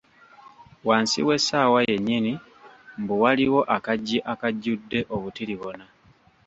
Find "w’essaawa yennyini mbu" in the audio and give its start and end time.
1.27-3.13